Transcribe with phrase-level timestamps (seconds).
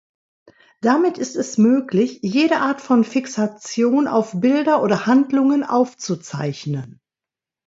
[0.81, 6.99] Damit ist es möglich, jede Art von Fixation auf Bilder oder Handlungen aufzuzeichnen.